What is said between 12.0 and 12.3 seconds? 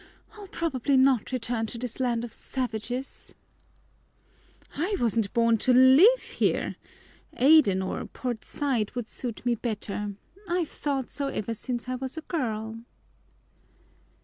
a